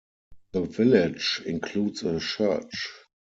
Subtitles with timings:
[0.53, 2.89] The village includes a church.